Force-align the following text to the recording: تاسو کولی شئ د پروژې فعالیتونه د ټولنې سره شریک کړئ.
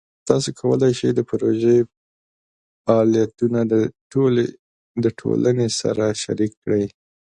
تاسو 0.29 0.49
کولی 0.59 0.91
شئ 0.99 1.09
د 1.15 1.19
پروژې 1.29 1.77
فعالیتونه 2.83 3.59
د 5.03 5.05
ټولنې 5.23 5.67
سره 5.79 6.05
شریک 6.23 6.51
کړئ. 6.63 6.85